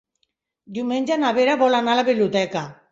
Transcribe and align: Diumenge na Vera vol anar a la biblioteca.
Diumenge 0.79 1.19
na 1.25 1.33
Vera 1.39 1.59
vol 1.65 1.81
anar 1.83 1.97
a 1.97 2.03
la 2.03 2.09
biblioteca. 2.13 2.69